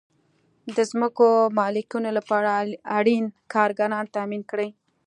د 0.75 0.77
ځمکو 0.91 1.27
مالکینو 1.57 2.09
لپاره 2.17 2.51
اړین 2.97 3.25
کارګران 3.53 4.05
تامین 4.15 4.41
کړئ. 4.51 4.69